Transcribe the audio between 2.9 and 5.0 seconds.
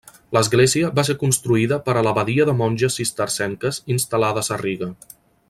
cistercenques instal·lades a Riga.